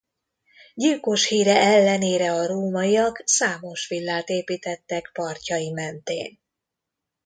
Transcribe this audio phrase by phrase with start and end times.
[0.73, 6.39] Gyilkos híre ellenére a rómaiak számos villát építettek partjai mentén.